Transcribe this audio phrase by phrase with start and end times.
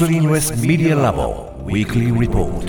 [0.00, 1.52] Screenless Media Lab.
[1.66, 2.64] Weekly Report.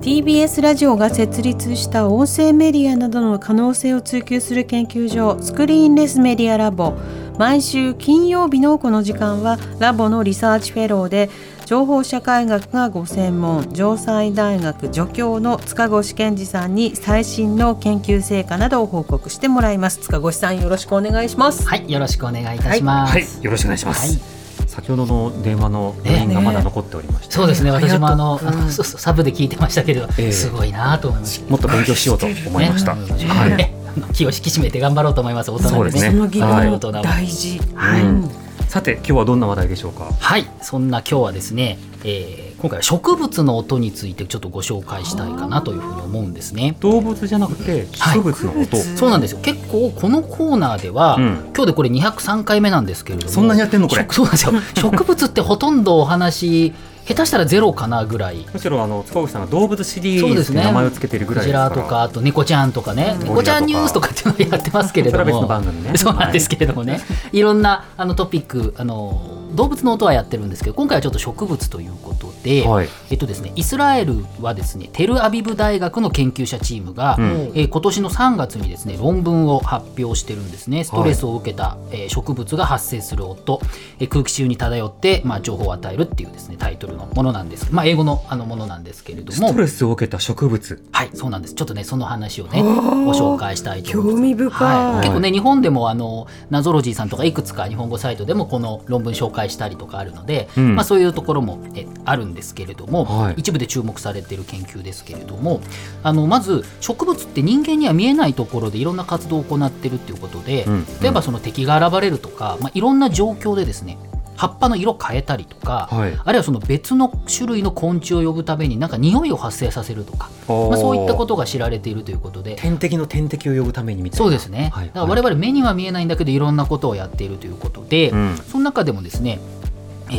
[0.00, 6.94] TBS ラジオが設立した音声メディアなどの可能性を追求する研究所 Screenless Media Lab
[7.38, 11.30] 毎週金曜日のこの時間はラボのリサーチフェローで
[11.64, 23.12] 情報社会学がご専門城西大学助教の塚越健司さんに最新の研究成果などを報告してもらいます塚越さんよろしくお願いしますはい、よろしくお願いいたします。
[23.12, 24.18] はい、よろしくお願いします。
[24.18, 24.29] はい
[24.66, 31.50] 先ほどの電話の余韻がまだ残っておりまして、そうですね、私もあの、あうんのそうそうサブで聞いてましたけど、ええすごいなと思いました。
[31.50, 32.94] もっと勉強しようと思いました。
[32.94, 33.74] ねはい。
[34.14, 35.50] 気を引き締めて頑張ろうと思います。
[35.50, 35.76] 大人でね。
[35.76, 38.30] そうですねその議はい論大事、はいうん
[38.68, 40.12] さて今日はどんな話題でしょうか？
[40.16, 46.76] はい、そんな今日はですね、えー今回は植物の音についてちょっとご紹介したいかなというふうに思うんですね。
[46.80, 48.64] 動物じゃなくて植物の音。
[48.64, 49.40] 植物そうなんですよ。
[49.40, 54.52] 結構このコーナーでは、うん今日でこれ203回目なんですけれども、そんなにやってんのこれ植そうなんですよ。
[54.76, 56.72] 植物ってほとんどお話
[57.06, 58.46] 下手したらゼロかなぐらい。
[58.52, 61.68] むしろあの塚越さんが動物シリーズ名前をつけているぐらいですから。
[61.68, 67.00] ラとかあと猫ちゃんとかね、うん猫ちゃんニュースとかっていうのをやってますけれども番組ね そうなんですけれどもね、
[67.32, 69.20] い、ろんなあのトピックあの
[69.54, 72.88] 動物の音はやってるんですけど今回はちょっと植物ということで、はい。
[73.10, 77.24] えっとですね、イスラエルはですねテルアビブ大学の研究者チームが、うん。
[77.54, 80.84] えー今年の3月にですね論文を発表してるんですね。
[80.84, 83.60] ストレスを受けた、えー植物が発生する音、
[83.98, 89.32] えー空気中に漂って、まあ、情報を与えるっていうですねタイトルのものなんです、まあ、英語のあのものなんですけれども。
[89.32, 90.82] ストレスを受けた植物。
[90.92, 91.54] はい、そうなんです。
[91.54, 94.16] ちょっとね、その話をね、ご紹介したいと思います。
[94.16, 94.94] 興味深い。
[94.94, 100.74] はい、結構ね、日本でもあのナゾロジーさんとかいくつか日本語サイトでもこの論文紹介したりとかあるので、うん。
[100.76, 103.34] まあそういうところもえあるんですけれども、はい。
[103.38, 105.60] 一部で注目されている研究ですけれども、
[106.02, 113.98] あのまず植物って人間には見えないところでいろんな活動を行っているっていうことで、うん例えばその敵が現れるとか、まあいろんな状況でですね。
[114.40, 116.18] 葉っぱの色変えたりとか、はい。
[116.24, 122.56] あるいはその別の種類の昆虫を呼ぶためになんか匂いを発生させるとか、まあ、そういったことが知られているということで。
[122.56, 124.24] 天敵の天敵を呼ぶためにみたいな。
[124.24, 128.36] そうですね、はいだから我々目には見えないんだけどいろんなことをやっているということで、うん。
[128.38, 129.59] その中でもですねえー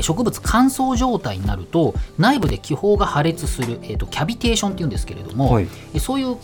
[0.01, 5.67] 植物乾燥状態になると内部で気泡が破裂する、えー、とキャビテーションっていうんですけれども、はい。
[5.93, 6.37] えーそういう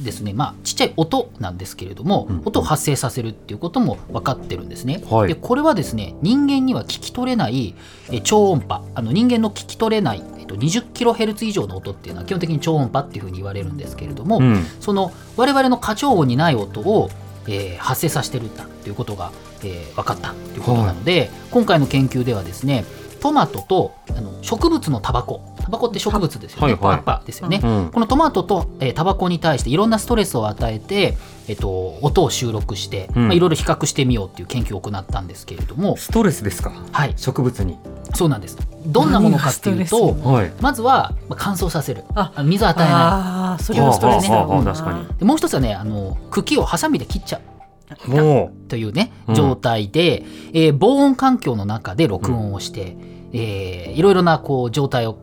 [0.00, 5.02] ですね、まあ、ちっちゃい音なんですけれども、うん音を発生させるっていうことも分かってるんですね。
[5.08, 5.28] はい。
[5.28, 7.74] でこれはですね人間には聞き取れない、
[8.10, 14.64] えー超音波あの人間の聞き取れない、えー、と 20kHz 以上の音っていうのは基本的に超音波っていうふうに言われるんですけれども、うん。
[14.80, 17.10] その我々の過聴音にない音を、
[17.48, 19.32] えー発生させてるんだということが、
[19.62, 22.84] えー分かったということなので、今回の研究ではですね
[23.20, 25.40] トマトとあの植物のタバコ。
[25.64, 26.96] タバコって植物ですよね、はいはい。
[26.96, 27.90] 葉っぱですよね、うん。
[27.90, 31.16] このトマトと、えータバコに対していろんなストレスを与えて、
[31.48, 33.28] えっと音を収録して、うん。
[33.28, 36.70] まあ、いろいろ比較してみようっていう研究を行ったんですけれども、ストレスですか？
[36.92, 37.78] はい、植物に。
[38.14, 38.56] そうなんです。
[38.86, 40.52] どんなものかっていうとスはい。
[40.60, 42.04] まずはまあ乾燥させる。
[42.44, 42.94] 水を与えない。
[42.94, 44.34] ああそれはストレスだ。
[44.34, 45.06] はあはあはあな確かに。
[45.18, 48.10] でもう一つはねあの茎をハサミで切っちゃう。
[48.10, 49.34] もというねうん。
[49.34, 52.96] 状態で、えー防音環境の中で録音をして、
[53.32, 55.16] えーいろいろなこう状態を、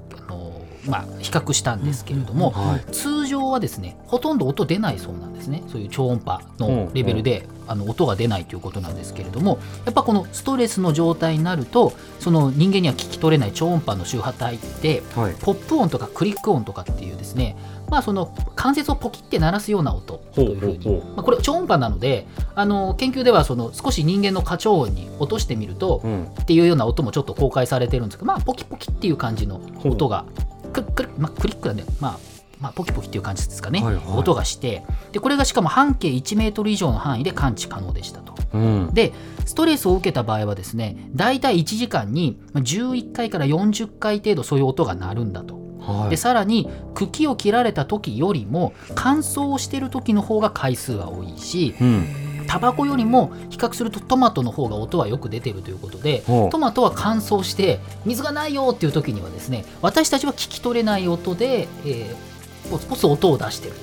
[0.88, 2.60] まあ、比較したんですけれども、う。
[2.60, 2.92] はい。
[2.92, 15.36] 通常はですねほとんど音出ないそうなんですねそういう超音波のレベルで、あの音が出ないということなんですけれどもやっぱこのストレスの状態になるとその人間には聞き取れない超音波の周波体ってはい。
[15.40, 17.56] ポップ音とかクリック音とかっていうですね
[17.90, 26.26] まあその関節をポキって鳴らすような音というふうにまあ、これ超音波なのであの研究ではその少し人間の過聴音に落としてみると、うん。
[26.42, 30.26] っていうような音もちょっと公開されてるんですけどまあポキポキっていう感じの音が
[30.72, 38.36] クックまあ、クリックなんでまあまあ、ポキポキっていう感じですかね、はいはい音がしてでこれがしかも半径1メートル以上の範囲で感知可能でしたと。
[38.54, 38.94] うん。
[38.94, 39.14] で
[39.46, 45.56] ストレスを受けた場合はですね大体1時間にまあ11回から40回程度そういう音が鳴るんだと。
[45.80, 46.10] はい。
[46.12, 52.21] でさらに茎を切られた時よりも乾燥してる時の方が回数が多いしうん。
[52.52, 56.22] タバコよりも比較するとトマトの方が音はよく出てるということで
[56.52, 62.32] トマトは乾燥して水がないよっていう時にはですね私たちは聞き取れない音で、えー
[62.70, 63.74] ポツポツ音を出してる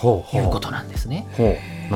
[0.00, 1.26] ということなんですね。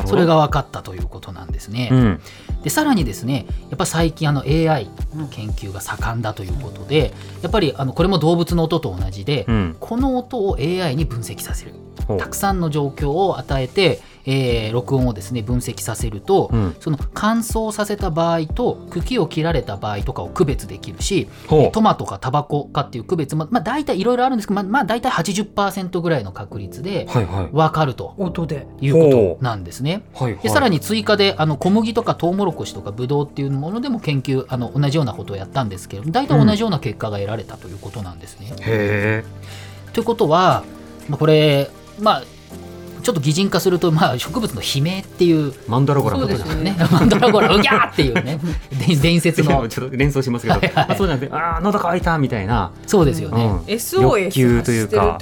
[0.06, 1.88] それが分かったということなんですね。
[1.90, 2.20] うん。
[2.62, 9.76] でさらにですねやっぱ最近あの AI の研究が盛んだということでやっぱりあのこれも動物の音と同じで、うん。
[9.80, 11.72] この音を AI に分析させる
[12.18, 16.76] たくさんの状況を与えて、えー録音をですね分析させると、うん。
[16.80, 21.28] その乾燥させた場合と茎を切られた場合とかを区別できるし
[21.72, 27.06] トマトかタバコかっていう区別も、まあ、大体いろいろあるんですけど、まあ、まあ大体80%ぐらいの確率で
[27.52, 28.66] 分かると音で。
[28.80, 30.02] いうことなんですね。
[30.14, 30.42] はいはい。
[30.42, 38.48] でさらに追加であの小麦とかトウモロコシとかブドウっていうものでも研究あの同じようなことをやったんですけれども大体同じような結果が得られたということなんですね。
[38.60, 39.24] へえ
[39.92, 40.64] ということは、
[41.08, 42.22] まあ、これまあ
[43.00, 46.76] ちょっと擬人化すると、まあ、植物の悲鳴っていうマンダラゴラのことそうですね。
[46.90, 48.38] マンドラゴラうぎゃーっていうね。
[48.86, 49.68] 伝伝説の。
[49.68, 50.74] ちょっと連想しますけど、はいはい。
[50.88, 53.44] まあ、そうじゃなくてああ喉乾いたみたいな、そうですよね。
[53.44, 53.58] うん。
[53.66, 55.18] SOS 欲求というか。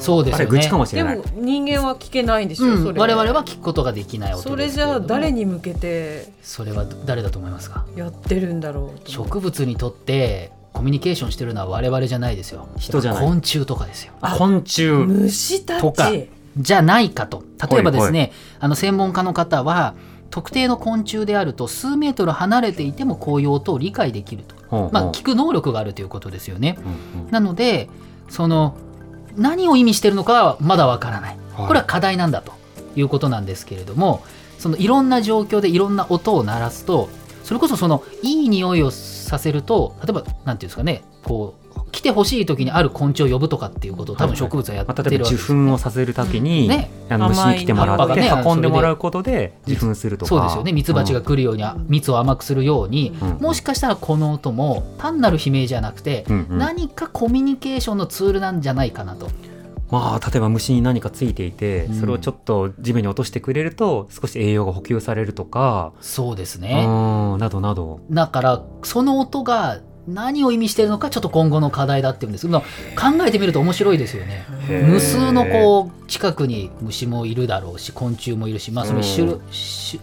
[0.00, 0.44] そうですよね。
[0.44, 1.18] れ愚痴かもしれでない。
[1.18, 3.00] も人間は聞けないんでしょ、うんそれ。
[3.00, 7.84] 我々は聞くことができない音それじゃあ誰に向けてそれは誰だと思いますか？
[7.96, 12.68] やってるんだろう植物にとってコミュニケーションしてるのは我々じゃないですよ。
[12.78, 13.26] 人じゃない。
[13.26, 14.12] 昆虫とかですよ。
[14.20, 14.86] 昆虫。
[14.88, 16.10] 虫たとか。
[16.10, 17.42] ちじゃないかと。
[17.70, 19.94] 例えばですね、あの専門家の方は
[20.30, 24.90] 特定の昆虫であると数メートル離れていてもこういう音を理解できると、ほうほう。
[24.92, 26.78] まあ、聞く能力があるということですよね。
[27.14, 27.30] うんうん。
[27.30, 27.88] なので
[28.28, 28.76] その
[29.36, 31.36] 何を意味してるのかはまだわからない。
[31.54, 31.66] はい。
[31.66, 32.64] これは課題なんだと。
[32.96, 34.22] いうことなんですけれども
[34.58, 37.08] そのいろんな状況でいろんな音を鳴らすと
[37.42, 41.63] それこそそのいい匂いをさせると例えばなんていうんですかねこう
[41.94, 46.90] 来てほしい時にある昆虫を呼ぶとかっていうことを多分植物はやってるわけですよね粉をさせるために、ね。
[47.08, 50.28] あの虫に来てもらって、ね運んでもらうことで受粉するとか。
[50.28, 50.72] そうですよね。
[50.72, 56.58] ミツバチが来るように、蜜を甘くするように、うんもしかしたらこの音も単なる悲鳴じゃなくて、うんうん。
[56.58, 59.28] 何かコミュニケーションのツールなんじゃないかなと。
[59.90, 62.00] まあ例えば虫に何かついていて、うん。
[62.00, 66.86] それをちょっと地面に落としてくれると少し栄養が補給されるとか、そうですうね。
[66.86, 67.38] ん。
[67.38, 68.00] などなど。
[68.10, 72.46] だからその音が何を意味してるのかちょっと今後の課題だっていうんです。
[72.46, 72.66] けど考
[73.26, 74.44] えてみると面白いですよね。
[74.68, 79.38] 無数のこう近くに虫もいるだろうし昆虫もいるし、まあ、その種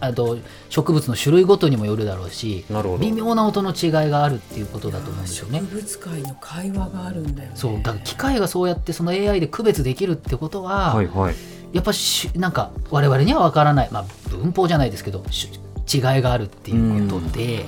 [0.00, 0.38] あと
[0.68, 2.98] 植物の種類ごとにもよるだろうしなるほど。
[2.98, 5.60] 微妙な音の違いがあるっていうことだと思うんですよね。
[5.60, 7.56] 植物界の会話があるんだよね。
[7.56, 11.34] そうだから機械がそうやってその AI で区別できるってことは、はいはい。
[11.72, 15.48] やっぱしなんか我々には分からない、まあ、文法じゃないですけどし
[15.92, 17.64] 違いがあるっていうことで。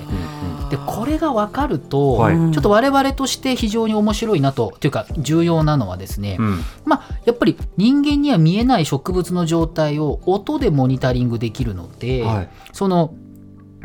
[0.69, 13.13] でこれが分かると、はいちょっと我々として非常に面白いなとというか重要なのはですね、うんまあ、やっぱり人間には見えない植物の状態を音でモニタリングできるので、はいその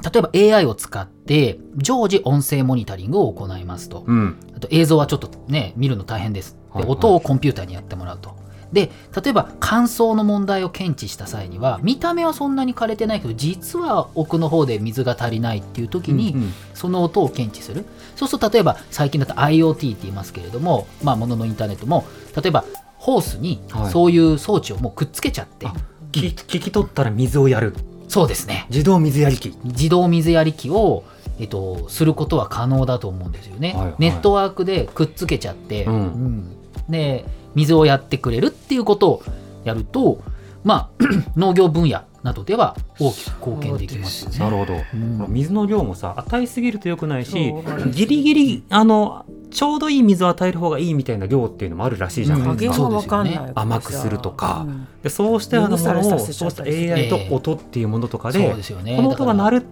[0.02, 4.04] 例えば AI を使って常時音声モニタリングを行いますと。
[4.06, 6.56] うんあと映像はちょっとね見るの大変です。
[6.74, 8.39] で音をコンピューターにやってもらうと。
[8.72, 8.90] で
[9.22, 16.52] 例えば乾燥の問題を検知した際には見た目はそんなに枯れてないけど実は奥の方で水が足りないっていう時に、うんうん。
[16.74, 17.84] その音を検知する。
[18.16, 22.06] そうすると例えば最近だと IoT って言いますけれどもまあ物のインターネットも
[22.40, 22.64] 例えば
[22.96, 23.90] ホースにはい。
[23.90, 25.74] そういう装置をもうくっつけちゃって、あ
[26.12, 27.74] 聞き聞き取ったら水をやる。
[28.08, 28.66] そうですね。
[28.70, 31.04] 自動水やり機自動水やり機を、
[31.38, 33.94] えっと、することは可能だと思うんですよね、はいはい。
[33.98, 35.94] ネットワークでくっつけちゃって、うん。
[35.94, 36.44] うん。
[36.88, 37.24] で
[37.54, 39.22] 水をやってくれるっていうことを
[39.64, 40.22] やると
[40.64, 41.04] まあ
[41.36, 44.38] 農業分野などでは大きく貢献できますよね。
[44.38, 45.26] なるほど、うん。
[45.28, 52.56] 水の量もさ与えすぎると良くないしそうギリギリあのちょうどいい水を与える方がいいみたいな量っていうのもあるらしいじゃないうん。
[52.56, 54.86] ですか、加減が分かんからさ甘くするとかうん。
[55.02, 58.96] でそうしたようなものをそうした AI と音っていうものとかそうでですよね。
[58.96, 59.66] この音が鳴るる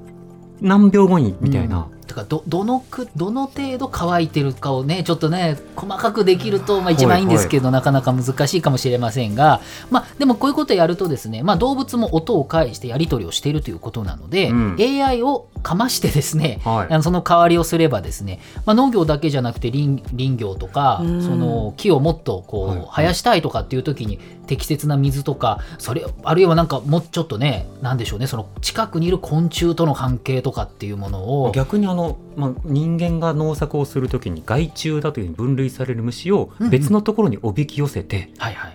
[0.61, 9.61] 何秒後にみたいな、だからどどのくどの程度乾いてるかをねちょっとね細かくできると、まあ、一番いいんですけど、なかなか難しいかもしれませんが、
[9.91, 14.77] まあ、でもこういうことをやるとですね、まあ、動物も音を介してやり取りをしているということなので、うん。
[14.79, 16.93] AI をかましてですね、はい。
[16.93, 21.23] あのその代わりをすればですね、まあ、農業だけじゃなくて林林業とか、うん。
[21.23, 22.88] その木をもっとこう、はいはい。
[22.97, 31.98] 生やしたいとかっていう時に適切な水とかそれあるいはなんかもうちょっとねなんでしょうねその近くにいる昆虫との関係とかっていうものを逆にあの、
[32.37, 38.31] まあ、人間が農作をするときに害虫だというふうに分類される虫をうんうん別のところにおびき寄せて。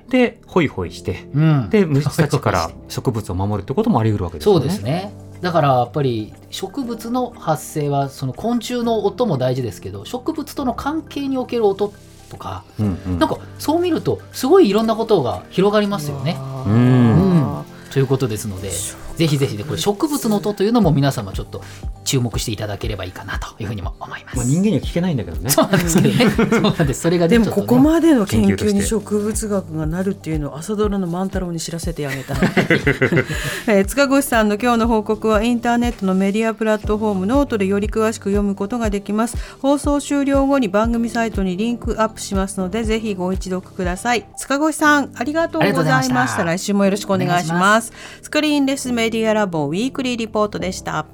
[0.10, 4.60] でホイホイしてうん、で虫たちから植物を守るってこともあり得るわけですよね。
[4.60, 5.14] そうですね。
[5.42, 11.94] だからやっぱり植物の発生はその昆虫の音も大事ですけど植物との関係における音
[12.30, 16.38] とかうんうんなんかそう見るとすごいいろんなことが広がりますよね。
[16.40, 21.62] あうーんということですのでぜひぜひねこれ植物の音というのも皆様ちょっと
[22.04, 24.38] 注目していただければいいかなというふうにも思います。
[24.38, 25.50] まあ、人間には聞けないんだけどね。
[25.50, 26.30] そうなんですけどね。
[26.52, 27.02] そうなんです。
[27.02, 32.38] それがねでもここまでの研究に植物学がなるっていうのを朝ドラの万太郎に知らせてあげたい、
[33.68, 51.06] えー塚越さんの今日の報告はインターネットのメディアプラットフォームノートでより詳しく読むことができます放送終了後に番組サイトにリンクアップしますのでぜひご一読ください塚越さんありがとうございましたありがとうございました来週もよろしくお願いします Screenless Media Lab Weekly Report でした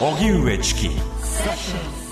[0.00, 2.07] 荻上チキ。